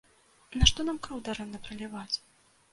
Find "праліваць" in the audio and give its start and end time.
1.69-2.11